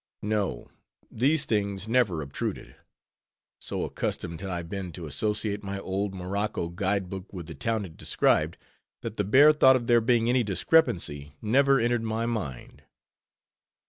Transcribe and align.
No; 0.23 0.65
these 1.11 1.45
things 1.45 1.87
never 1.87 2.23
obtruded; 2.23 2.75
so 3.59 3.83
accustomed 3.85 4.41
had 4.41 4.49
I 4.49 4.63
been 4.63 4.91
to 4.93 5.05
associate 5.05 5.61
my 5.61 5.77
old 5.77 6.15
morocco 6.15 6.69
guide 6.69 7.07
book 7.07 7.31
with 7.31 7.45
the 7.45 7.53
town 7.53 7.85
it 7.85 7.97
described, 7.97 8.57
that 9.01 9.17
the 9.17 9.23
bare 9.23 9.53
thought 9.53 9.75
of 9.75 9.85
there 9.85 10.01
being 10.01 10.27
any 10.27 10.43
discrepancy, 10.43 11.35
never 11.39 11.79
entered 11.79 12.01
my 12.01 12.25
mind. 12.25 12.81